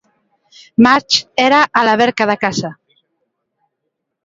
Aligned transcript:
Musch 0.85 1.17
era 1.45 1.59
a 1.79 1.85
laverca 1.89 2.23
da 2.29 2.37
casa. 2.45 2.69